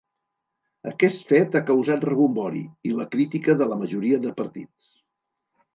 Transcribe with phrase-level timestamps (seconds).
[0.91, 5.03] Aquest fet ha causat rebombori, i la crítica de la majoria de partits.